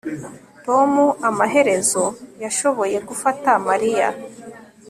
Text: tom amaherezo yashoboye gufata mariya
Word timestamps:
tom 0.65 0.91
amaherezo 1.29 2.03
yashoboye 2.43 2.97
gufata 3.07 3.49
mariya 3.67 4.07